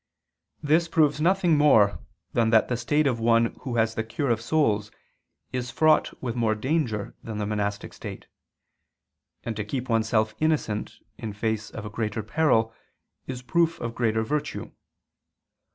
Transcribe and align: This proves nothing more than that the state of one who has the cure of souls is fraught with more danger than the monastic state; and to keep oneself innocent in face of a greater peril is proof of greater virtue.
This 0.63 0.87
proves 0.87 1.21
nothing 1.21 1.55
more 1.55 1.99
than 2.33 2.49
that 2.49 2.69
the 2.69 2.75
state 2.75 3.05
of 3.05 3.19
one 3.19 3.53
who 3.61 3.75
has 3.75 3.93
the 3.93 4.03
cure 4.03 4.31
of 4.31 4.41
souls 4.41 4.89
is 5.53 5.69
fraught 5.69 6.11
with 6.23 6.35
more 6.35 6.55
danger 6.55 7.13
than 7.23 7.37
the 7.37 7.45
monastic 7.45 7.93
state; 7.93 8.25
and 9.43 9.55
to 9.55 9.63
keep 9.63 9.89
oneself 9.89 10.33
innocent 10.39 10.95
in 11.19 11.33
face 11.33 11.69
of 11.69 11.85
a 11.85 11.89
greater 11.91 12.23
peril 12.23 12.73
is 13.27 13.43
proof 13.43 13.79
of 13.79 13.93
greater 13.93 14.23
virtue. 14.23 14.71